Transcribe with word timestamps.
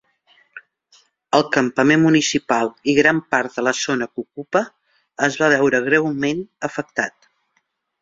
El 1.39 1.45
campament 1.55 2.01
municipal, 2.05 2.71
i 2.93 2.97
gran 3.01 3.21
part 3.35 3.59
de 3.61 3.67
la 3.69 3.75
zona 3.83 4.09
que 4.11 4.27
ocupa, 4.27 4.65
es 5.31 5.41
va 5.45 5.55
veure 5.57 5.85
greument 5.91 6.47
afectat. 6.73 7.35